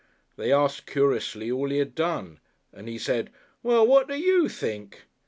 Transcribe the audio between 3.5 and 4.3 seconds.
"Well, what do